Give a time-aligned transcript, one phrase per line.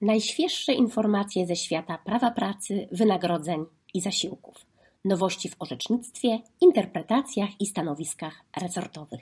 [0.00, 3.64] Najświeższe informacje ze świata prawa pracy, wynagrodzeń
[3.94, 4.66] i zasiłków.
[5.04, 9.20] Nowości w orzecznictwie, interpretacjach i stanowiskach resortowych.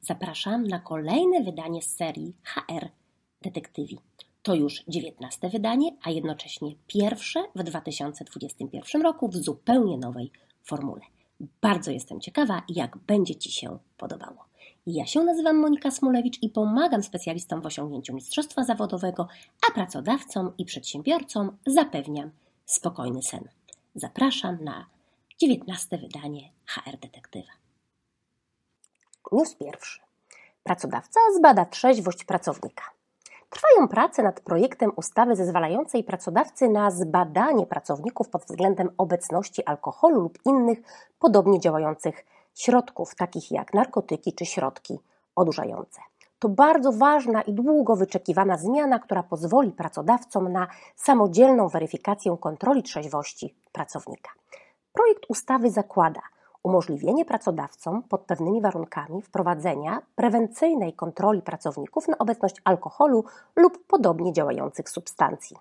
[0.00, 2.88] Zapraszam na kolejne wydanie z serii HR
[3.42, 3.98] Detektywi.
[4.42, 10.30] To już dziewiętnaste wydanie, a jednocześnie pierwsze w 2021 roku w zupełnie nowej
[10.64, 11.02] formule.
[11.60, 14.44] Bardzo jestem ciekawa, jak będzie Ci się podobało.
[14.86, 19.28] Ja się nazywam Monika Smulewicz i pomagam specjalistom w osiągnięciu mistrzostwa zawodowego,
[19.68, 22.30] a pracodawcom i przedsiębiorcom zapewniam
[22.66, 23.48] spokojny sen.
[23.94, 24.86] Zapraszam na
[25.38, 27.52] dziewiętnaste wydanie HR Detektywa.
[29.32, 30.00] News pierwszy.
[30.62, 32.84] Pracodawca zbada trzeźwość pracownika.
[33.50, 40.38] Trwają prace nad projektem ustawy zezwalającej pracodawcy na zbadanie pracowników pod względem obecności alkoholu lub
[40.44, 40.78] innych
[41.18, 42.24] podobnie działających
[42.56, 44.98] środków, takich jak narkotyki czy środki
[45.36, 46.00] odurzające.
[46.38, 53.54] To bardzo ważna i długo wyczekiwana zmiana, która pozwoli pracodawcom na samodzielną weryfikację kontroli trzeźwości
[53.72, 54.30] pracownika.
[54.92, 56.20] Projekt ustawy zakłada
[56.62, 63.24] umożliwienie pracodawcom pod pewnymi warunkami wprowadzenia prewencyjnej kontroli pracowników na obecność alkoholu
[63.56, 65.56] lub podobnie działających substancji.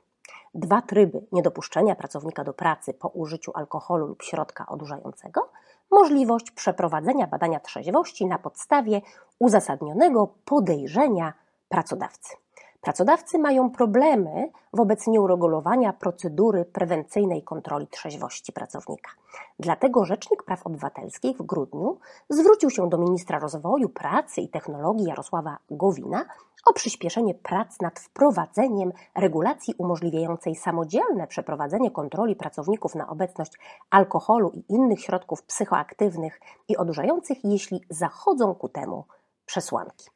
[0.53, 5.49] Dwa tryby niedopuszczenia pracownika do pracy po użyciu alkoholu lub środka odurzającego,
[5.91, 9.01] możliwość przeprowadzenia badania trzeźwości na podstawie
[9.39, 11.33] uzasadnionego podejrzenia
[11.69, 12.44] pracodawcy.
[12.85, 19.11] Pracodawcy mają problemy wobec nieuregulowania procedury prewencyjnej kontroli trzeźwości pracownika.
[19.59, 25.57] Dlatego Rzecznik Praw Obywatelskich w grudniu zwrócił się do ministra rozwoju, pracy i technologii Jarosława
[25.71, 26.25] Gowina
[26.65, 33.51] o przyspieszenie prac nad wprowadzeniem regulacji umożliwiającej samodzielne przeprowadzenie kontroli pracowników na obecność
[33.89, 39.05] alkoholu i innych środków psychoaktywnych i odurzających, jeśli zachodzą ku temu
[39.45, 40.14] przesłanki.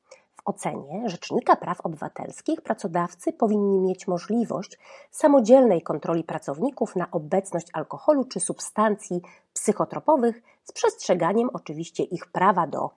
[0.50, 4.78] Ocenie Rzecznika Praw Obywatelskich pracodawcy powinni mieć możliwość
[5.12, 9.22] samodzielnej kontroli pracowników na obecność alkoholu czy substancji
[9.54, 12.90] psychotropowych z przestrzeganiem oczywiście ich prawa do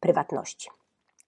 [0.00, 0.70] prywatności.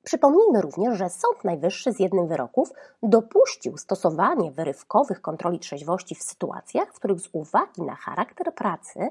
[0.04, 2.72] Przypomnijmy również, że Sąd Najwyższy z jednym wyroków
[3.02, 9.08] dopuścił stosowanie wyrywkowych kontroli trzeźwości w sytuacjach, w których z uwagi na charakter pracy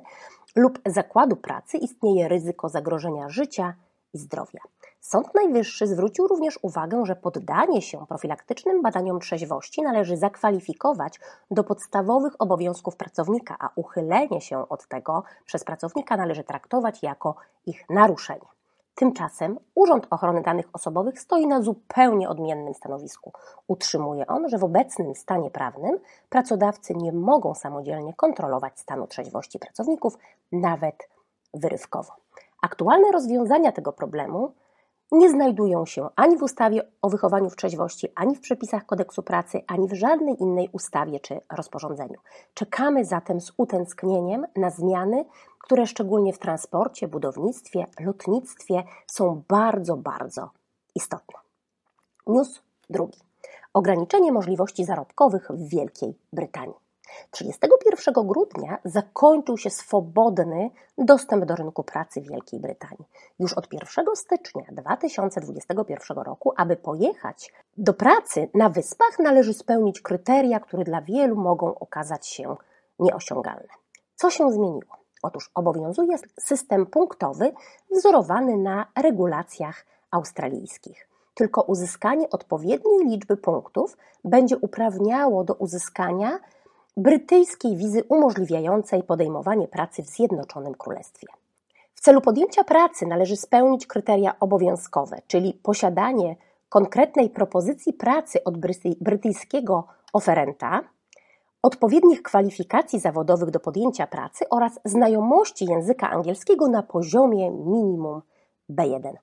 [0.55, 3.73] lub zakładu pracy istnieje ryzyko zagrożenia życia
[4.13, 4.61] i zdrowia.
[5.07, 11.19] Sąd Najwyższy zwrócił również uwagę, że poddanie się profilaktycznym badaniom trzeźwości należy zakwalifikować
[11.51, 17.89] do podstawowych obowiązków pracownika, a uchylenie się od tego przez pracownika należy traktować jako ich
[17.89, 18.47] naruszenie.
[18.95, 23.31] Tymczasem Urząd Ochrony Danych Osobowych stoi na zupełnie odmiennym stanowisku.
[23.67, 25.99] Utrzymuje on, że w obecnym stanie prawnym
[26.29, 30.17] pracodawcy nie mogą samodzielnie kontrolować stanu trzeźwości pracowników,
[30.51, 31.09] nawet
[31.53, 32.13] wyrywkowo.
[32.61, 34.53] Aktualne rozwiązania tego problemu
[35.11, 39.61] nie znajdują się ani w ustawie o wychowaniu w trzeźwości, ani w przepisach kodeksu pracy,
[39.67, 42.19] ani w żadnej innej ustawie czy rozporządzeniu.
[42.53, 45.25] Czekamy zatem z utęsknieniem na zmiany,
[45.59, 50.49] które szczególnie w transporcie, budownictwie, lotnictwie są bardzo, bardzo
[50.95, 51.39] istotne.
[52.27, 53.19] News drugi.
[53.73, 56.84] Ograniczenie możliwości zarobkowych w Wielkiej Brytanii.
[57.31, 63.05] 31 grudnia zakończył się swobodny dostęp do rynku pracy w Wielkiej Brytanii.
[63.39, 70.59] Już od 1 stycznia 2021 roku, aby pojechać do pracy na wyspach, należy spełnić kryteria,
[70.59, 72.55] które dla wielu mogą okazać się
[72.99, 73.67] nieosiągalne.
[74.15, 74.95] Co się zmieniło?
[75.23, 77.53] Otóż obowiązuje system punktowy
[77.91, 81.09] wzorowany na regulacjach australijskich.
[81.33, 86.39] Tylko uzyskanie odpowiedniej liczby punktów będzie uprawniało do uzyskania
[86.97, 91.27] brytyjskiej wizy umożliwiającej podejmowanie pracy w Zjednoczonym Królestwie.
[91.95, 96.35] W celu podjęcia pracy należy spełnić kryteria obowiązkowe, czyli posiadanie
[96.69, 98.57] konkretnej propozycji pracy od
[99.01, 100.81] brytyjskiego oferenta,
[101.63, 108.21] odpowiednich kwalifikacji zawodowych do podjęcia pracy oraz znajomości języka angielskiego na poziomie minimum
[108.69, 109.13] B1.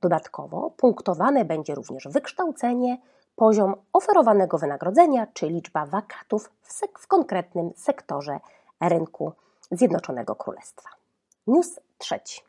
[0.00, 2.98] Dodatkowo punktowane będzie również wykształcenie,
[3.36, 8.40] poziom oferowanego wynagrodzenia czy liczba wakatów w, sek- w konkretnym sektorze
[8.80, 9.32] rynku
[9.70, 10.88] Zjednoczonego Królestwa.
[11.46, 12.42] News trzeci.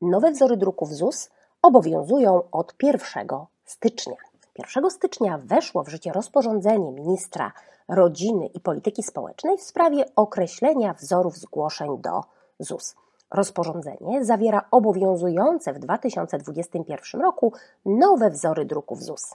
[0.00, 1.30] Nowe wzory druków ZUS
[1.62, 3.28] obowiązują od 1
[3.64, 4.16] stycznia.
[4.58, 7.52] 1 stycznia weszło w życie rozporządzenie ministra
[7.88, 12.20] rodziny i polityki społecznej w sprawie określenia wzorów zgłoszeń do
[12.58, 12.94] ZUS.
[13.30, 17.52] Rozporządzenie zawiera obowiązujące w 2021 roku
[17.84, 19.34] nowe wzory druków ZUS.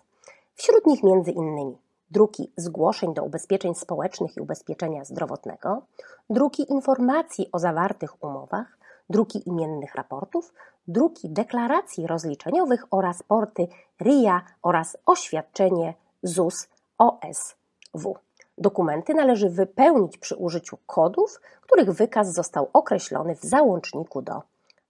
[0.57, 1.77] Wśród nich między innymi
[2.11, 5.81] druki zgłoszeń do ubezpieczeń społecznych i ubezpieczenia zdrowotnego,
[6.29, 8.77] druki informacji o zawartych umowach,
[9.09, 10.53] druki imiennych raportów,
[10.87, 13.67] druki deklaracji rozliczeniowych oraz porty
[14.01, 15.93] RIA oraz oświadczenie
[16.23, 16.67] ZUS
[16.97, 17.55] OS
[17.93, 18.15] W.
[18.57, 24.41] Dokumenty należy wypełnić przy użyciu kodów, których wykaz został określony w załączniku do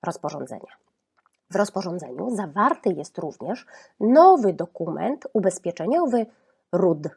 [0.03, 0.86] rozporządzenia.
[1.51, 3.65] W rozporządzeniu zawarty jest również
[3.99, 6.25] nowy dokument ubezpieczeniowy
[6.71, 7.07] RUD,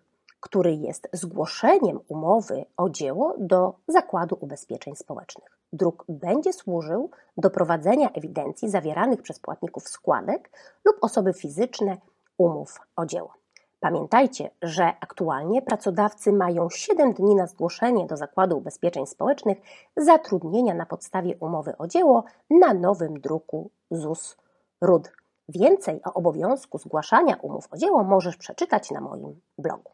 [0.40, 5.58] który jest zgłoszeniem umowy o dzieło do Zakładu Ubezpieczeń Społecznych.
[5.72, 10.50] Druk będzie służył do prowadzenia ewidencji zawieranych przez płatników składek
[10.84, 11.96] lub osoby fizyczne
[12.38, 13.39] umów o dzieło.
[13.80, 19.58] Pamiętajcie, że aktualnie pracodawcy mają 7 dni na zgłoszenie do Zakładu Ubezpieczeń Społecznych
[19.96, 24.36] zatrudnienia na podstawie umowy o dzieło na nowym druku ZUS
[24.80, 25.12] RUD.
[25.48, 29.90] Więcej o obowiązku zgłaszania umów o dzieło możesz przeczytać na moim blogu.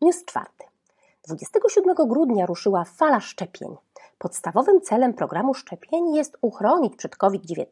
[0.00, 0.64] News czwarty.
[1.26, 3.76] 27 grudnia ruszyła fala szczepień.
[4.18, 7.66] Podstawowym celem programu szczepień jest uchronić przed COVID-19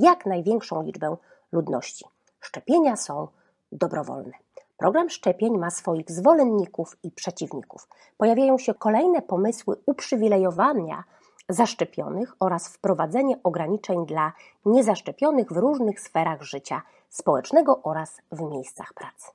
[0.00, 1.16] jak największą liczbę
[1.52, 2.04] ludności.
[2.40, 3.28] Szczepienia są
[3.72, 4.45] dobrowolne.
[4.76, 7.88] Program szczepień ma swoich zwolenników i przeciwników.
[8.16, 11.04] Pojawiają się kolejne pomysły uprzywilejowania
[11.48, 14.32] zaszczepionych oraz wprowadzenie ograniczeń dla
[14.64, 19.30] niezaszczepionych w różnych sferach życia społecznego oraz w miejscach pracy.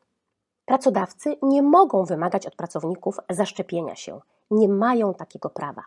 [0.65, 4.21] Pracodawcy nie mogą wymagać od pracowników zaszczepienia się,
[4.51, 5.83] nie mają takiego prawa.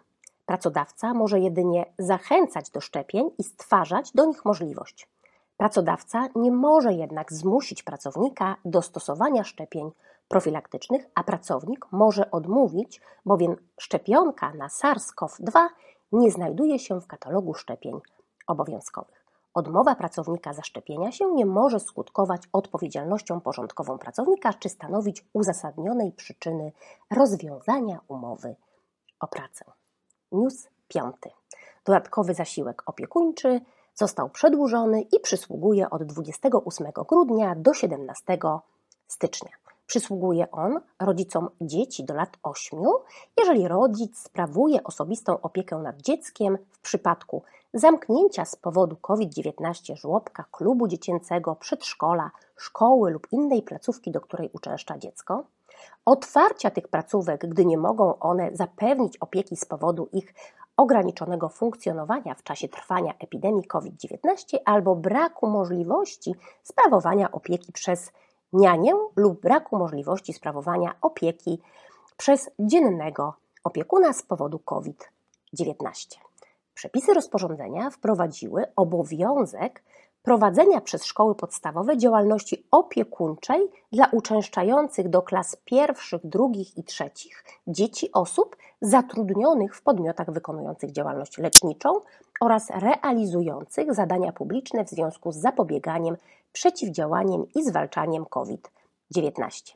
[0.47, 5.09] Pracodawca może jedynie zachęcać do szczepień i stwarzać do nich możliwość.
[5.57, 9.91] Pracodawca nie może jednak zmusić pracownika do stosowania szczepień
[10.29, 15.69] profilaktycznych, a pracownik może odmówić, bowiem szczepionka na SARS-CoV-2
[16.13, 18.01] nie znajduje się w katalogu szczepień
[18.47, 19.25] obowiązkowych.
[19.55, 26.73] Odmowa pracownika zaszczepienia się nie może skutkować odpowiedzialnością porządkową pracownika czy stanowić uzasadnionej przyczyny
[27.11, 28.57] rozwiązania umowy
[29.21, 29.65] o pracę.
[30.33, 31.31] News piąty.
[31.85, 33.61] Dodatkowy zasiłek opiekuńczy
[33.95, 38.39] został przedłużony i przysługuje od 28 grudnia do 17
[39.09, 39.51] stycznia.
[39.87, 42.81] Przysługuje on rodzicom dzieci do lat 8,
[43.39, 47.43] jeżeli rodzic sprawuje osobistą opiekę nad dzieckiem w przypadku
[47.75, 54.99] zamknięcia z powodu COVID-19 żłobka, klubu dziecięcego, przedszkola, szkoły lub innej placówki, do której uczęszcza
[54.99, 55.45] dziecko,
[56.05, 60.35] otwarcia tych placówek, gdy nie mogą one zapewnić opieki z powodu ich
[60.77, 68.13] ograniczonego funkcjonowania w czasie trwania epidemii COVID-19 albo braku możliwości sprawowania opieki przez
[68.53, 71.61] nianię lub braku możliwości sprawowania opieki
[72.17, 73.35] przez dziennego
[73.65, 75.75] opiekuna z powodu COVID-19.
[76.75, 79.83] Przepisy rozporządzenia wprowadziły obowiązek
[80.25, 88.13] prowadzenia przez szkoły podstawowe działalności opiekuńczej dla uczęszczających do klas pierwszych, drugich i trzecich dzieci
[88.13, 91.89] osób zatrudnionych w podmiotach wykonujących działalność leczniczą
[92.41, 96.17] oraz realizujących zadania publiczne w związku z zapobieganiem,
[96.53, 99.75] przeciwdziałaniem i zwalczaniem COVID-19.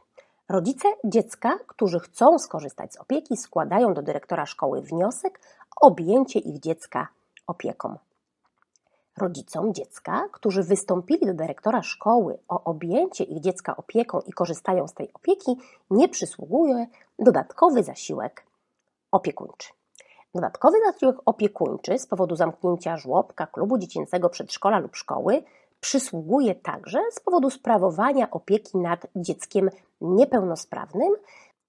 [0.49, 5.41] Rodzice dziecka, którzy chcą skorzystać z opieki, składają do dyrektora szkoły wniosek
[5.81, 7.09] o objęcie ich dziecka
[7.47, 7.99] opieką.
[9.19, 14.95] Rodzicom dziecka, którzy wystąpili do dyrektora szkoły o objęcie ich dziecka opieką i korzystają z
[14.95, 15.57] tej opieki,
[15.91, 16.87] nie przysługuje
[17.19, 18.45] dodatkowy zasiłek
[19.13, 19.69] opiekuńczy.
[20.35, 25.43] Dodatkowy zasiłek opiekuńczy z powodu zamknięcia żłobka, klubu dziecięcego, przedszkola lub szkoły
[25.81, 31.17] przysługuje także z powodu sprawowania opieki nad dzieckiem niepełnosprawnym.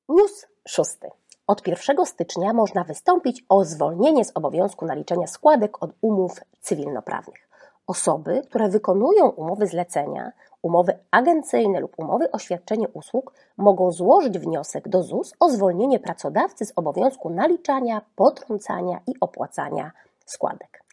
[0.10, 1.10] News szósty.
[1.48, 7.49] Od 1 stycznia można wystąpić o zwolnienie z obowiązku naliczenia składek od umów cywilnoprawnych.
[7.90, 10.32] Osoby, które wykonują umowy zlecenia,
[10.62, 16.66] umowy agencyjne lub umowy o świadczenie usług, mogą złożyć wniosek do ZUS o zwolnienie pracodawcy
[16.66, 19.92] z obowiązku naliczania, potrącania i opłacania
[20.26, 20.84] składek.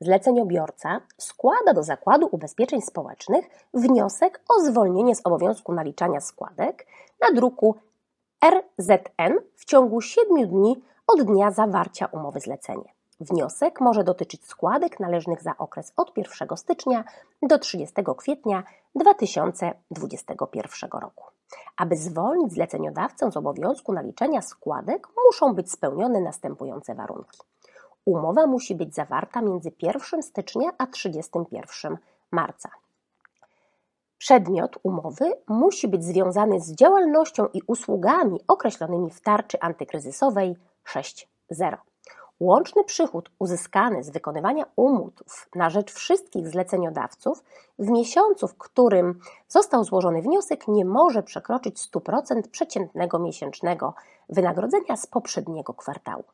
[0.00, 3.44] Zleceniobiorca składa do Zakładu Ubezpieczeń Społecznych
[3.74, 6.86] wniosek o zwolnienie z obowiązku naliczania składek
[7.20, 7.74] na druku
[8.44, 12.95] RZN w ciągu 7 dni od dnia zawarcia umowy zlecenia.
[13.20, 17.04] Wniosek może dotyczyć składek należnych za okres od 1 stycznia
[17.42, 18.62] do 30 kwietnia
[18.94, 21.24] 2021 roku.
[21.76, 27.38] Aby zwolnić zleceniodawcę z obowiązku naliczenia składek, muszą być spełnione następujące warunki.
[28.04, 31.98] Umowa musi być zawarta między 1 stycznia a 31
[32.30, 32.70] marca.
[34.18, 40.56] Przedmiot umowy musi być związany z działalnością i usługami określonymi w tarczy antykryzysowej
[40.86, 41.76] 6.0.
[42.40, 45.12] Łączny przychód uzyskany z wykonywania umów
[45.54, 47.44] na rzecz wszystkich zleceniodawców
[47.78, 53.94] w miesiącu, w którym został złożony wniosek, nie może przekroczyć 100% przeciętnego miesięcznego
[54.28, 56.24] wynagrodzenia z poprzedniego kwartału.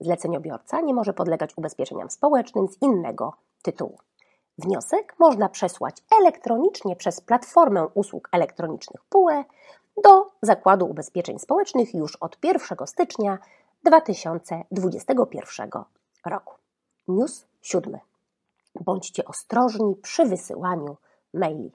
[0.00, 3.98] Zleceniobiorca nie może podlegać ubezpieczeniom społecznym z innego tytułu.
[4.58, 9.44] Wniosek można przesłać elektronicznie przez platformę usług elektronicznych PUE
[10.04, 13.38] do Zakładu Ubezpieczeń Społecznych już od 1 stycznia
[13.84, 15.70] 2021
[16.26, 16.54] roku.
[17.08, 18.00] News siódmy.
[18.80, 20.96] Bądźcie ostrożni przy wysyłaniu
[21.34, 21.72] maili.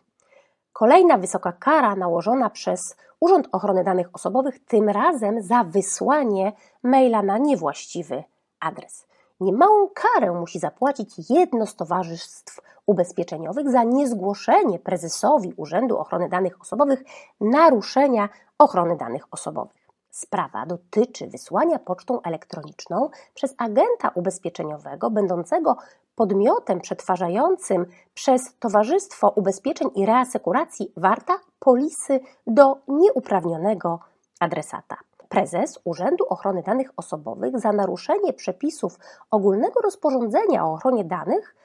[0.74, 7.38] Kolejna wysoka kara nałożona przez Urząd Ochrony Danych Osobowych, tym razem za wysłanie maila na
[7.38, 8.24] niewłaściwy
[8.60, 9.08] adres.
[9.40, 17.04] Niemałą karę musi zapłacić jedno z towarzystw ubezpieczeniowych za niezgłoszenie prezesowi Urzędu Ochrony Danych Osobowych
[17.42, 19.85] naruszenia ochrony danych osobowych.
[20.16, 25.78] Sprawa dotyczy wysłania pocztą elektroniczną przez agenta ubezpieczeniowego będącego
[26.16, 34.00] podmiotem przetwarzającym przez Towarzystwo Ubezpieczeń i Reasekuracji Warta polisy do nieuprawnionego
[34.40, 34.98] adresata.
[35.30, 39.00] Prezes Urzędu Ochrony Danych Osobowych za naruszenie przepisów
[39.32, 41.56] ogólnego rozporządzenia o ochronie danych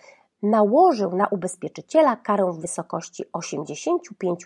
[0.42, 4.44] nałożył na ubezpieczyciela karę w wysokości 85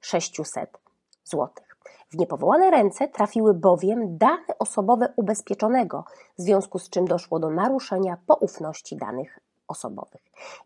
[0.00, 0.78] 600
[1.24, 1.69] zł.
[2.10, 6.04] W niepowołane ręce trafiły bowiem dane osobowe ubezpieczonego,
[6.38, 9.38] w związku z czym doszło do naruszenia poufności danych
[9.68, 10.22] osobowych.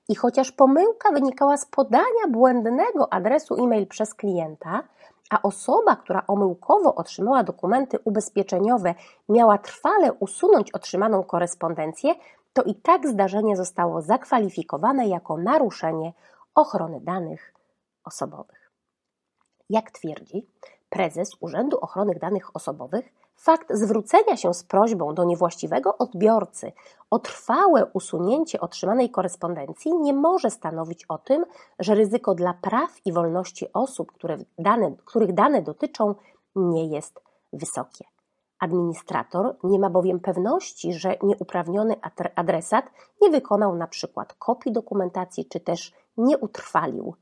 [0.09, 4.83] I chociaż pomyłka wynikała z podania błędnego adresu e-mail przez klienta,
[5.31, 8.95] a osoba, która omyłkowo otrzymała dokumenty ubezpieczeniowe,
[9.29, 12.15] miała trwale usunąć otrzymaną korespondencję,
[12.53, 16.13] to i tak zdarzenie zostało zakwalifikowane jako naruszenie
[16.55, 17.55] ochrony danych
[18.05, 18.71] osobowych.
[19.71, 20.47] Jak twierdzi
[20.95, 26.73] prezes Urzędu Ochrony Danych Osobowych, fakt zwrócenia się z prośbą do niewłaściwego odbiorcy
[27.11, 31.45] o trwałe usunięcie otrzymanej korespondencji nie może stanowić o tym,
[31.79, 36.15] że ryzyko dla praw i wolności osób, które dane, których dane dotyczą,
[36.57, 37.21] nie jest
[37.53, 38.05] wysokie.
[38.59, 41.95] Administrator nie ma bowiem pewności, że nieuprawniony
[42.35, 42.85] adresat
[43.23, 47.15] nie wykonał na przykład kopii dokumentacji, czy też nie utrwalił.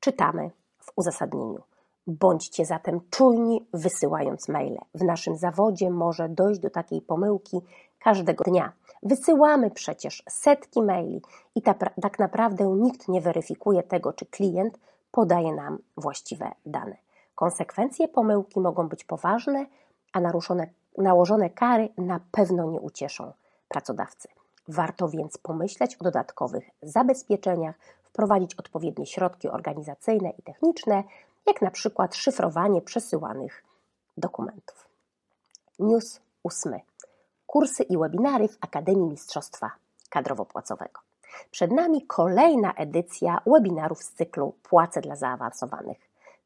[0.00, 1.62] Czytamy w uzasadnieniu.
[2.06, 4.78] Bądźcie zatem czujni, wysyłając maile.
[4.94, 7.60] W naszym zawodzie może dojść do takiej pomyłki
[7.98, 8.72] każdego dnia.
[9.02, 11.22] Wysyłamy przecież setki maili
[11.54, 14.78] i ta, tak naprawdę nikt nie weryfikuje tego, czy klient
[15.10, 16.96] podaje nam właściwe dane.
[17.34, 19.66] Konsekwencje pomyłki mogą być poważne,
[20.12, 20.66] a naruszone,
[20.98, 23.32] nałożone kary na pewno nie ucieszą
[23.68, 24.28] pracodawcy.
[24.68, 31.04] Warto więc pomyśleć o dodatkowych zabezpieczeniach, wprowadzić odpowiednie środki organizacyjne i techniczne,
[31.46, 33.64] jak na przykład szyfrowanie przesyłanych
[34.16, 34.88] dokumentów.
[35.78, 36.80] News ósmy.
[37.46, 39.70] Kursy i webinary w Akademii Mistrzostwa
[40.10, 41.00] Kadrowo-Płacowego.
[41.50, 45.98] Przed nami kolejna edycja webinarów z cyklu Płace dla zaawansowanych.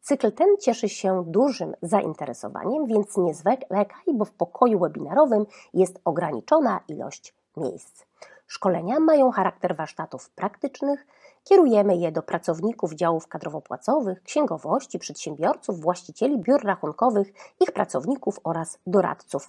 [0.03, 6.81] Cykl ten cieszy się dużym zainteresowaniem, więc nie zwlekaj, bo w pokoju webinarowym jest ograniczona
[6.89, 8.05] ilość miejsc.
[8.47, 11.07] Szkolenia mają charakter warsztatów praktycznych,
[11.45, 19.49] Kierujemy je do pracowników działów kadrowo-płacowych, księgowości, przedsiębiorców, właścicieli biur rachunkowych, ich pracowników oraz doradców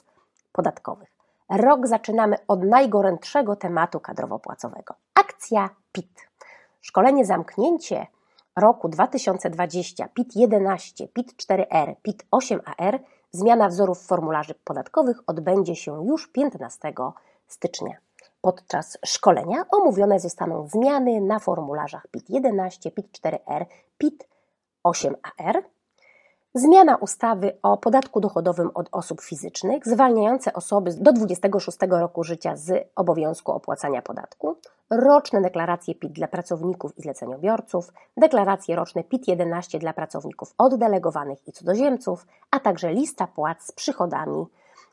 [0.51, 1.09] podatkowych.
[1.49, 4.93] Rok zaczynamy od najgorętszego tematu kadrowo-płacowego.
[5.13, 6.29] Akcja PIT.
[6.81, 8.07] Szkolenie zamknięcie
[8.55, 12.99] roku 2020 PIT 11, PIT 4R, PIT 8AR,
[13.31, 16.93] zmiana wzorów formularzy podatkowych odbędzie się już 15
[17.47, 17.97] stycznia.
[18.41, 23.65] Podczas szkolenia omówione zostaną zmiany na formularzach PIT-11, PIT-4R,
[23.97, 25.61] PIT-8AR,
[26.53, 32.89] zmiana ustawy o podatku dochodowym od osób fizycznych, zwalniające osoby do 26 roku życia z
[32.95, 34.55] obowiązku opłacania podatku,
[34.89, 42.25] roczne deklaracje PIT dla pracowników i zleceniobiorców, deklaracje roczne PIT-11 dla pracowników oddelegowanych i cudzoziemców,
[42.51, 44.45] a także lista płac z przychodami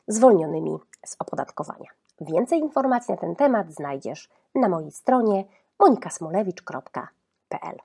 [0.07, 1.98] zwolnionymi z opodatkowania.
[2.21, 5.45] Więcej informacji na ten temat znajdziesz na mojej stronie
[5.79, 7.77] monikasmolewicz.pl.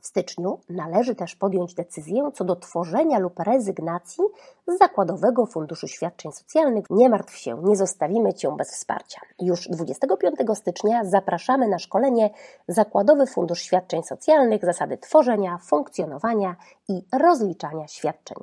[0.00, 4.24] W styczniu należy też podjąć decyzję co do tworzenia lub rezygnacji
[4.66, 6.84] z Zakładowego Funduszu Świadczeń Socjalnych.
[6.90, 9.20] Nie martw się, nie zostawimy Cię bez wsparcia.
[9.40, 12.30] Już 25 stycznia zapraszamy na szkolenie
[12.68, 16.56] Zakładowy Fundusz Świadczeń Socjalnych, zasady tworzenia, funkcjonowania
[16.88, 18.36] i rozliczania świadczeń.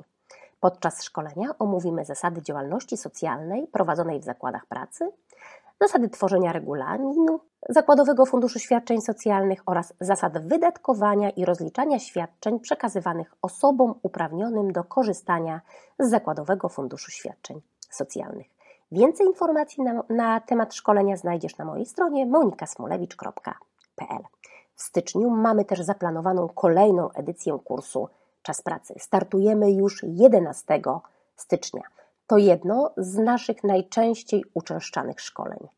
[0.60, 5.10] Podczas szkolenia omówimy zasady działalności socjalnej prowadzonej w zakładach pracy,
[5.80, 13.94] zasady tworzenia regulaminu Zakładowego Funduszu Świadczeń Socjalnych oraz zasad wydatkowania i rozliczania świadczeń przekazywanych osobom
[14.02, 15.60] uprawnionym do korzystania
[15.98, 17.60] z Zakładowego Funduszu Świadczeń
[17.90, 18.46] Socjalnych.
[18.92, 24.22] Więcej informacji na, na temat szkolenia znajdziesz na mojej stronie monikasmolewicz.pl.
[24.74, 28.08] W styczniu mamy też zaplanowaną kolejną edycję kursu
[28.42, 28.94] czas pracy.
[28.98, 30.82] Startujemy już 11
[31.36, 31.82] stycznia.
[32.26, 35.68] To jedno z naszych najczęściej uczęszczanych szkoleń.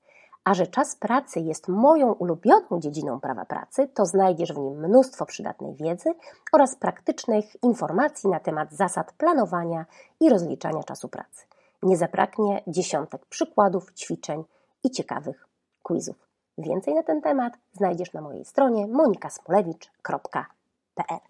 [0.45, 5.27] A że czas pracy jest moją ulubioną dziedziną prawa pracy, to znajdziesz w nim mnóstwo
[5.27, 6.15] przydatnej wiedzy
[6.53, 9.87] oraz praktycznych informacji na temat zasad planowania
[10.21, 11.47] i rozliczania czasu pracy.
[11.83, 14.45] Nie zabraknie dziesiątek przykładów, ćwiczeń
[14.85, 15.49] i ciekawych
[15.83, 16.29] quizów.
[16.59, 21.30] Więcej na ten temat znajdziesz na mojej stronie monikasmolewicz.pl.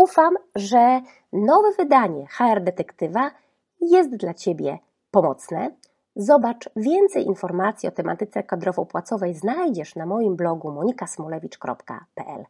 [0.00, 1.00] Ufam, że
[1.32, 3.30] nowe wydanie HR Detektywa
[3.80, 4.78] jest dla Ciebie
[5.10, 5.76] pomocne.
[6.16, 12.44] Zobacz więcej informacji o tematyce kadrowo-płacowej znajdziesz na moim blogu monikasmolewicz.pl.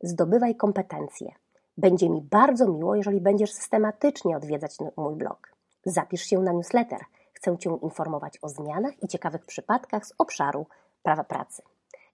[0.00, 1.32] Zdobywaj kompetencje.
[1.76, 5.52] Będzie mi bardzo miło, jeżeli będziesz systematycznie odwiedzać mój blog.
[5.84, 7.00] Zapisz się na newsletter.
[7.32, 10.66] Chcę Cię informować o zmianach i ciekawych przypadkach z obszaru
[11.02, 11.62] prawa pracy.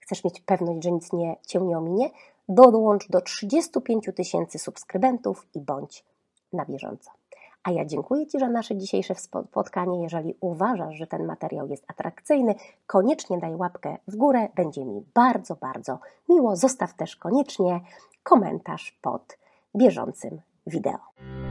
[0.01, 2.11] Chcesz mieć pewność, że nic nie, Cię nie ominie?
[2.49, 6.05] Dołącz do 35 tysięcy subskrybentów i bądź
[6.53, 7.11] na bieżąco.
[7.65, 10.03] A ja dziękuję Ci za nasze dzisiejsze spotkanie.
[10.03, 12.55] Jeżeli uważasz, że ten materiał jest atrakcyjny,
[12.87, 14.49] koniecznie daj łapkę w górę.
[14.55, 16.57] Będzie mi bardzo, bardzo miło.
[16.57, 17.81] Zostaw też koniecznie
[18.23, 19.39] komentarz pod
[19.77, 21.48] bieżącym wideo.